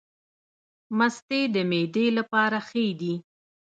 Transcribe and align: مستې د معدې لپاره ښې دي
مستې 0.97 1.41
د 1.53 1.55
معدې 1.69 2.07
لپاره 2.17 2.57
ښې 2.69 2.87
دي 2.99 3.13